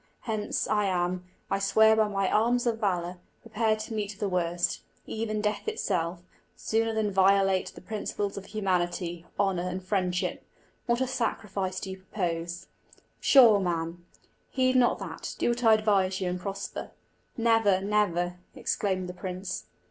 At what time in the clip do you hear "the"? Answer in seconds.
4.19-4.27, 7.75-7.81, 19.07-19.13